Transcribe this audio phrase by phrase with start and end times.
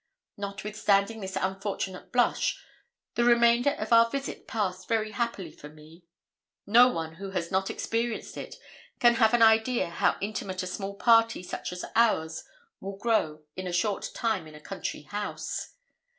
[0.35, 2.59] Notwithstanding this unfortunate blush,
[3.13, 6.05] the remainder of our visit passed very happily for me.
[6.65, 8.55] No one who has not experienced it
[8.99, 12.43] can have an idea how intimate a small party, such as ours,
[12.79, 15.75] will grow in a short time in a country house.